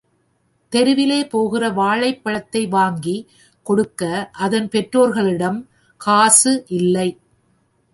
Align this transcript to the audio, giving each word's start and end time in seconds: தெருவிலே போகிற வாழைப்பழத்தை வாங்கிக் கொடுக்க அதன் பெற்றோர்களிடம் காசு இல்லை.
தெருவிலே 0.73 1.27
போகிற 1.27 1.69
வாழைப்பழத்தை 1.69 2.63
வாங்கிக் 2.67 3.27
கொடுக்க 3.65 4.01
அதன் 4.39 4.69
பெற்றோர்களிடம் 4.69 5.59
காசு 6.01 6.53
இல்லை. 6.79 7.09